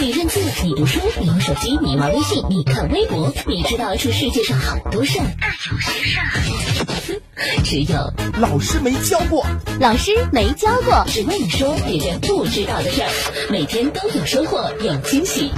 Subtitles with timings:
[0.00, 9.44] 你认字，你读书，你用手机，你玩微信，你看微博，你知道这世界上好多事儿，但有些事儿，只有老师没教过。
[9.80, 13.08] 老师没教过，只为你说别人不知道的事儿，
[13.50, 15.50] 每天都有收获，有惊喜。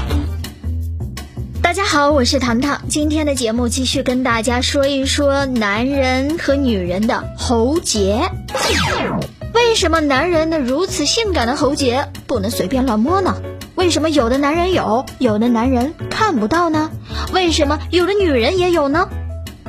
[1.60, 8.30] 大家好，我是糖糖，今天的节目继续跟大家说一说男人和女人的喉结。
[9.52, 13.36] 为什么男人的如此性感的喉结不能随便乱摸呢？
[13.80, 16.90] 为什么有的男人有，有的男人看不到呢？
[17.32, 19.08] 为什么有的女人也有呢？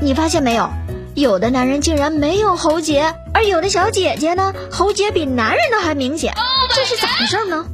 [0.02, 0.70] 你发现没有？
[1.16, 6.34] 有的男人竟然没有喉结，而有的小姐姐呢，喉结比男人的还明显，
[6.76, 7.66] 这是咋回事呢？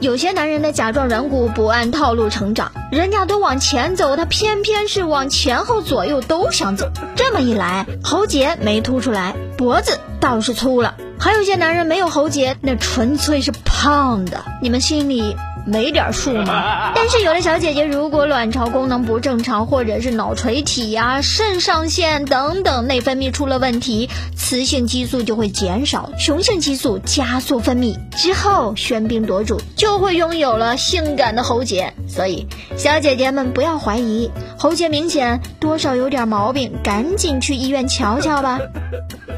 [0.00, 6.90] 有些男人的甲状软骨不按套路成长，人家都往前走，他偏偏是往前后左右都想走。
[7.14, 10.94] 这么一来，喉结没凸出来，脖子倒是粗了。
[11.18, 14.42] 还有些男人没有喉结，那纯粹是胖的。
[14.62, 15.36] 你们心里？
[15.66, 16.92] 没点数吗？
[16.96, 31.94] 但是有的小姐姐如果卵巢功能不正常，或者是脑垂体呀、肾上腺等等内分泌出了问题，雌性激素就会减少，雄性激素加速分泌之后，喧宾夺主，就会拥有了性感的喉结。
[32.08, 38.60] 所以小姐姐们不要怀疑，喉结明显多少有点毛病，赶紧去医院瞧瞧吧。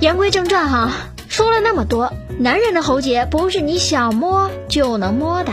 [0.00, 0.90] 言归正传哈，
[1.28, 5.52] 说了那么多，男人的喉结不是你想摸就能摸的。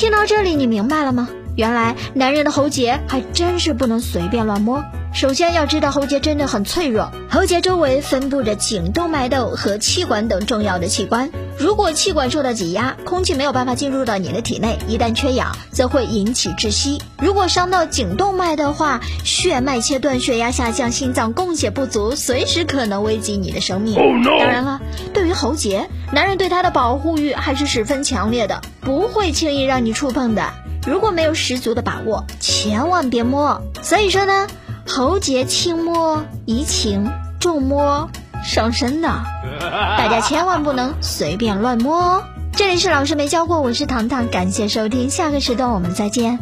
[0.00, 1.28] 听到这里，你明白了吗？
[1.56, 4.82] 原来男人的喉结还真是不能随便乱摸。
[5.12, 7.12] 首先要知道，喉结真的很脆弱。
[7.28, 11.30] 喉结周围分布着颈动脉窦和气管等重要的器官。
[11.58, 17.02] 如果气管受到挤压，空气没有办法进入到你的体内，一旦缺氧，则会引起窒息。
[17.18, 23.96] 如果伤到颈动脉的话，血脉切断，血压下降，心脏供血不足，随时可能危及你的生命。
[24.24, 24.80] 当然了，
[25.12, 30.52] 对于喉结，男人对她的保护欲还是十分强烈的，不会轻易让你触碰的。
[30.86, 33.62] 如果没有十足的把握，千万别摸。
[33.82, 34.48] 所以说呢，
[34.86, 38.10] 喉结轻摸怡情，重摸
[38.44, 39.08] 伤身的，
[39.60, 42.24] 大家千万不能随便乱摸哦。
[42.52, 46.38] 这里是老师没教过，我是糖糖，感谢收听，下个时段我们再见。